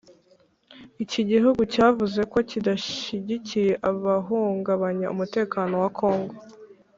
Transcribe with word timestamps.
iki 1.03 1.21
gihugu 1.29 1.61
cyavuze 1.73 2.21
ko 2.31 2.37
kidashyigikiye 2.49 3.73
abahungabanya 3.89 5.07
umutekano 5.13 5.73
wa 5.83 5.89
congo 5.99 6.35